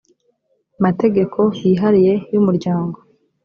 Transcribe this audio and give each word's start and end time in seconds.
mategeko 0.83 1.39
yihariye 1.63 2.13
y 2.31 2.35
umuryango 2.41 2.97